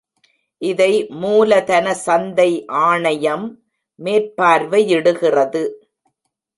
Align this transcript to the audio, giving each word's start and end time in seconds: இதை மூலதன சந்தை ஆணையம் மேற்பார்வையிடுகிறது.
இதை 0.61 0.93
மூலதன 1.21 1.93
சந்தை 2.05 2.49
ஆணையம் 2.67 3.45
மேற்பார்வையிடுகிறது. 3.99 5.63